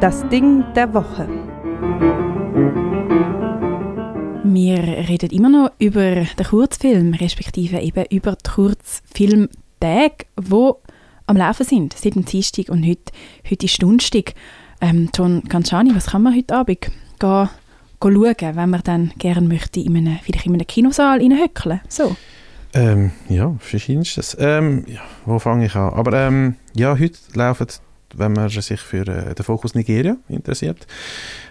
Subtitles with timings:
[0.00, 1.28] Das Ding der Woche.
[4.44, 10.72] Wir reden immer noch über den Kurzfilm, respektive eben über die Kurzfilmtage, die
[11.26, 13.12] am Laufen sind, seit dem Dienstag und heute,
[13.50, 14.32] heute ist Donnerstag.
[14.80, 17.50] Ähm, John Canciani, was kann man heute Abend gehen, gehen
[18.00, 21.82] schauen, wenn man dann gerne möchte, in einem, vielleicht in einem Kinosaal reinhöckeln?
[21.88, 22.16] So.
[22.72, 24.34] Ähm, ja, verschiedenstes.
[24.40, 25.92] Ähm, ja, wo fange ich an?
[25.92, 27.66] Aber ähm, ja, heute laufen,
[28.14, 30.86] wenn man sich für äh, den Fokus Nigeria interessiert,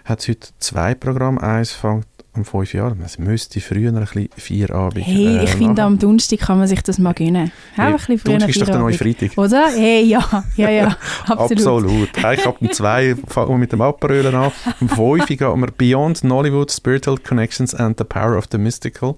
[0.05, 1.41] hat es heute zwei Programme.
[1.41, 3.01] Eins fängt um fünf Jahren.
[3.03, 6.67] Es müsste früher ein bisschen vier Abend Hey, ich äh, finde, am Donnerstag kann man
[6.67, 7.51] sich das mal gönnen.
[7.73, 8.93] Hey, Donnerstag ist doch der neue.
[8.93, 9.37] Freitag.
[9.37, 9.67] Oder?
[9.69, 11.51] Hey, ja, ja, ja, absolut.
[11.51, 12.09] Absolut.
[12.17, 14.51] Ich ab dem 2 fangen wir mit dem Abrölen an.
[14.79, 19.17] Um 5 gehen wir Beyond Nollywood, Spiritual Connections and the Power of the Mystical.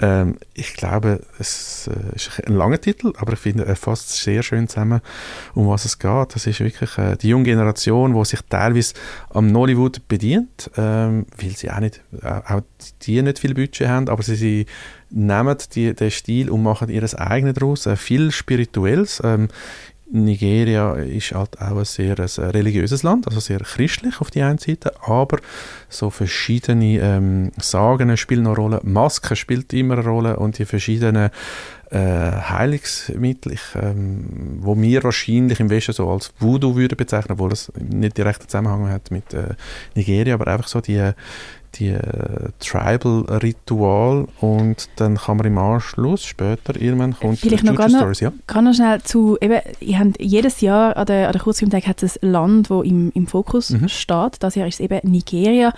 [0.00, 4.42] Ähm, ich glaube, es äh, ist ein langer Titel, aber ich finde, er fasst sehr
[4.42, 5.00] schön zusammen,
[5.54, 6.34] um was es geht.
[6.34, 8.94] Das ist wirklich äh, die junge Generation, die sich teilweise
[9.30, 12.62] am Nollywood bedient, ähm, weil sie auch nicht, äh, auch
[13.02, 14.66] die nicht viel Budget haben, aber sie, sie
[15.10, 19.22] nehmen die, den Stil und machen ihres eigenen daraus, äh, viel Spirituelles.
[19.24, 19.48] Ähm,
[20.10, 24.58] Nigeria ist halt auch ein sehr ein religiöses Land, also sehr christlich auf die einen
[24.58, 25.38] Seite, aber
[25.88, 31.30] so verschiedene ähm, Sagen spielen eine Rolle, Masken spielt immer eine Rolle und die verschiedenen
[31.90, 37.52] äh, Heilungsmittel, ich, ähm, wo wir wahrscheinlich im Westen so als Voodoo würden bezeichnen, obwohl
[37.52, 39.54] es nicht direkten Zusammenhang hat mit äh,
[39.94, 41.10] Nigeria, aber einfach so die
[41.76, 47.88] die äh, Tribal-Ritual und dann kann man im Anschluss später irgendwann kommt Vielleicht noch gar
[47.88, 48.32] noch- Stories, ja.
[48.46, 52.02] Kann noch schnell zu, eben, ihr habt jedes Jahr an der, an der Kurzfilmtag hat
[52.02, 53.88] es ein Land, das im, im Fokus Mhm.
[53.88, 54.36] steht.
[54.40, 55.72] Das Jahr ist es eben Nigeria.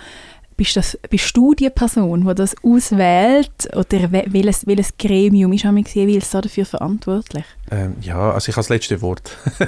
[0.57, 3.51] Bist, das, bist du die Person, die das auswählt?
[3.75, 5.63] Oder we- welches, welches Gremium ist
[5.93, 7.45] jeweils da dafür verantwortlich?
[7.69, 9.37] Ähm, ja, also ich habe das letzte Wort.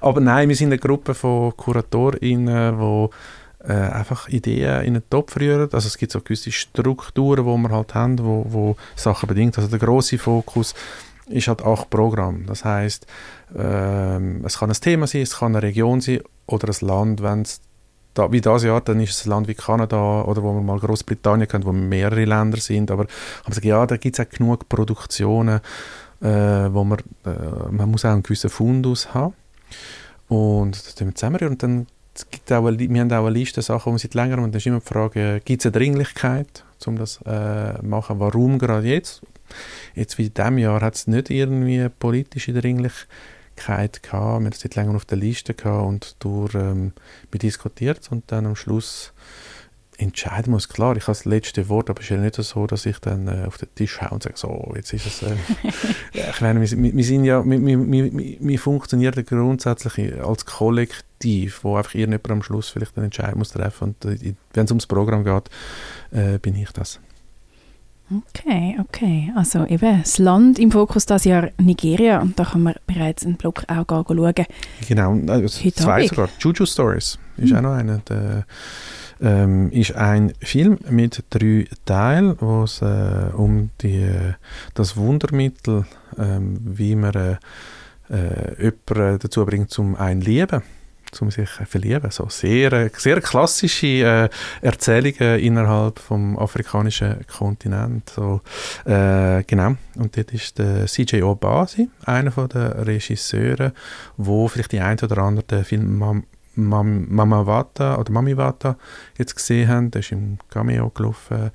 [0.00, 3.08] Aber nein, wir sind eine Gruppe von KuratorInnen, die
[3.68, 5.68] äh, einfach Ideen in den Topf rühren.
[5.72, 9.58] Also es gibt so gewisse Strukturen, die wir halt haben, wo, wo Sachen bedingt.
[9.58, 10.74] Also der große Fokus
[11.26, 12.46] ist halt acht Programm.
[12.46, 13.06] Das heißt,
[13.56, 17.42] ähm, es kann ein Thema sein, es kann eine Region sein oder ein Land, wenn
[17.42, 17.60] es
[18.14, 20.78] da, wie das Jahr, dann ist es ein Land wie Kanada oder wo wir mal
[20.78, 24.68] Großbritannien kennen, wo mehrere Länder sind, aber haben gesagt, ja, da gibt es auch genug
[24.68, 25.60] Produktionen,
[26.20, 29.34] äh, wo man, äh, man muss auch einen gewissen Fundus haben
[30.28, 31.86] und das tun wir zusammenrühren und dann
[32.30, 34.58] gibt auch eine, wir haben auch eine Liste Sachen, die wir seit längerem und dann
[34.58, 39.22] ist immer die Frage, gibt es eine Dringlichkeit, um das äh, machen, warum gerade jetzt?
[39.94, 43.08] Jetzt wie in diesem Jahr hat es nicht irgendwie politische Dringlichkeit
[44.02, 46.92] gehabt, wir haben es seit längerem auf der Liste gehabt und durch ähm,
[47.32, 49.12] diskutiert und dann am Schluss
[50.00, 50.68] entscheiden muss.
[50.68, 53.28] Klar, ich habe das letzte Wort, aber es ist ja nicht so, dass ich dann
[53.28, 55.22] äh, auf den Tisch schaue und sage, so, jetzt ist es...
[55.22, 55.36] Äh,
[56.30, 61.76] ich meine, wir, wir, sind ja, wir, wir, wir, wir funktionieren grundsätzlich als Kollektiv, wo
[61.76, 65.24] einfach irgendjemand am Schluss vielleicht einen Entscheid muss treffen und äh, wenn es ums Programm
[65.24, 65.50] geht,
[66.12, 67.00] äh, bin ich das.
[68.12, 69.32] Okay, okay.
[69.36, 73.36] Also eben das Land im Fokus das Jahr Nigeria und da kann man bereits einen
[73.36, 74.46] Blog auch schauen.
[74.88, 76.08] Genau, und, äh, zwei Abend.
[76.08, 76.28] sogar.
[76.40, 77.56] Juju Stories ist Hm.
[77.56, 77.98] auch noch einer.
[77.98, 78.46] Der,
[79.20, 84.32] ähm, ist ein Film mit drei Teilen, wo es äh, um die, äh,
[84.74, 85.84] das Wundermittel,
[86.18, 87.36] ähm, wie man äh,
[88.10, 90.62] äh, jemanden dazu bringt, zum ein Lieben,
[91.12, 92.10] zum sich verlieben.
[92.10, 94.28] So sehr, äh, sehr klassische äh,
[94.62, 98.10] Erzählungen innerhalb vom afrikanischen Kontinent.
[98.10, 98.40] So,
[98.84, 99.76] äh, genau.
[99.96, 103.72] Und dort ist der CJ Obasi, einer von der Regisseure,
[104.16, 106.24] wo vielleicht die ein oder andere den Film Mam
[106.56, 108.76] Mam Mama Wata oder Mami Wata
[109.16, 109.90] jetzt gesehen haben.
[109.92, 111.50] Der ist im Cameo gelaufen.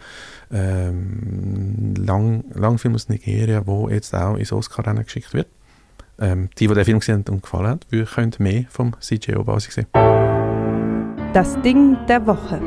[0.51, 5.47] Ähm, Lang, Langfilm aus Nigeria, wo jetzt auch ins Oscar-Rennen geschickt wird.
[6.19, 9.35] Ähm, die, die den Film gesehen haben und gefallen hat, wir können mehr vom CJ
[9.35, 9.87] Obasi sehen.
[11.33, 12.61] Das Ding der Woche.